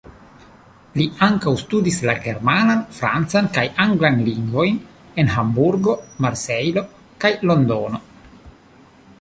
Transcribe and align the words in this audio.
Li 0.99 1.03
ankaŭ 1.25 1.51
studis 1.63 1.99
la 2.09 2.15
germanan, 2.23 2.81
francan 3.01 3.51
kaj 3.59 3.65
anglan 3.85 4.17
lingvojn 4.31 4.81
en 5.25 5.31
Hamburgo, 5.37 5.95
Marsejlo 6.27 6.87
kaj 7.27 7.33
Londono. 7.51 8.03